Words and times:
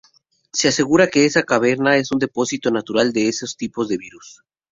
Se 0.51 0.67
asegura 0.69 1.09
que 1.11 1.25
esa 1.25 1.43
caverna 1.43 1.95
es 1.97 2.11
un 2.11 2.17
depósito 2.17 2.71
natural 2.71 3.13
de 3.13 3.27
esos 3.27 3.55
tipos 3.55 3.87
de 3.87 3.97
virus. 3.97 4.41